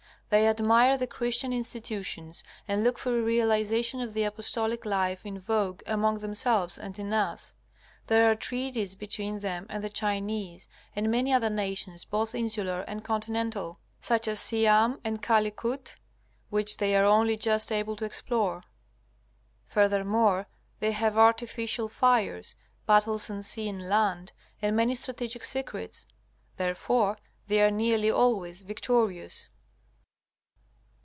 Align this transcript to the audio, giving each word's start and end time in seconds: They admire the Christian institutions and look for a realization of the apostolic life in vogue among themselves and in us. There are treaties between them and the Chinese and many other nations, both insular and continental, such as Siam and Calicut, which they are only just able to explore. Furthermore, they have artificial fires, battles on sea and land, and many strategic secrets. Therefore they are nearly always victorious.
They 0.33 0.47
admire 0.47 0.97
the 0.97 1.07
Christian 1.07 1.51
institutions 1.51 2.41
and 2.65 2.85
look 2.85 2.97
for 2.97 3.19
a 3.19 3.21
realization 3.21 3.99
of 3.99 4.13
the 4.13 4.23
apostolic 4.23 4.85
life 4.85 5.25
in 5.25 5.37
vogue 5.37 5.83
among 5.85 6.19
themselves 6.19 6.79
and 6.79 6.97
in 6.97 7.11
us. 7.11 7.53
There 8.07 8.31
are 8.31 8.35
treaties 8.35 8.95
between 8.95 9.39
them 9.39 9.65
and 9.69 9.83
the 9.83 9.89
Chinese 9.89 10.69
and 10.95 11.11
many 11.11 11.33
other 11.33 11.49
nations, 11.49 12.05
both 12.05 12.33
insular 12.33 12.85
and 12.87 13.03
continental, 13.03 13.79
such 13.99 14.25
as 14.25 14.39
Siam 14.39 15.01
and 15.03 15.21
Calicut, 15.21 15.97
which 16.49 16.77
they 16.77 16.95
are 16.95 17.03
only 17.03 17.35
just 17.35 17.69
able 17.69 17.97
to 17.97 18.05
explore. 18.05 18.63
Furthermore, 19.65 20.47
they 20.79 20.93
have 20.93 21.17
artificial 21.17 21.89
fires, 21.89 22.55
battles 22.85 23.29
on 23.29 23.43
sea 23.43 23.67
and 23.67 23.89
land, 23.89 24.31
and 24.61 24.77
many 24.77 24.95
strategic 24.95 25.43
secrets. 25.43 26.05
Therefore 26.55 27.17
they 27.47 27.61
are 27.61 27.69
nearly 27.69 28.09
always 28.09 28.61
victorious. 28.61 29.49